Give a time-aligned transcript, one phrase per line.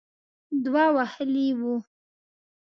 [0.63, 1.75] دوه وهلې وه.